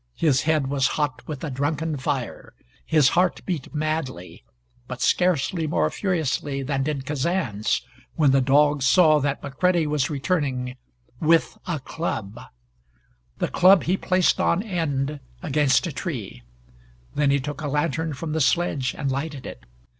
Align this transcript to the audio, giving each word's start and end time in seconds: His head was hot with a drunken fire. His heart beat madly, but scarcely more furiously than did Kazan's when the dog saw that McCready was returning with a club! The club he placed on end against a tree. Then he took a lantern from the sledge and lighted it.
His 0.15 0.41
head 0.49 0.65
was 0.65 0.87
hot 0.97 1.21
with 1.27 1.43
a 1.43 1.51
drunken 1.51 1.95
fire. 1.95 2.53
His 2.87 3.09
heart 3.09 3.45
beat 3.45 3.71
madly, 3.71 4.43
but 4.87 4.99
scarcely 4.99 5.67
more 5.67 5.87
furiously 5.91 6.63
than 6.63 6.81
did 6.81 7.05
Kazan's 7.05 7.83
when 8.15 8.31
the 8.31 8.41
dog 8.41 8.81
saw 8.81 9.19
that 9.19 9.43
McCready 9.43 9.85
was 9.85 10.09
returning 10.09 10.75
with 11.19 11.55
a 11.67 11.79
club! 11.79 12.39
The 13.37 13.49
club 13.49 13.83
he 13.83 13.95
placed 13.95 14.39
on 14.41 14.63
end 14.63 15.19
against 15.43 15.85
a 15.85 15.91
tree. 15.91 16.41
Then 17.13 17.29
he 17.29 17.39
took 17.39 17.61
a 17.61 17.67
lantern 17.67 18.13
from 18.15 18.31
the 18.31 18.41
sledge 18.41 18.95
and 18.97 19.11
lighted 19.11 19.45
it. 19.45 19.65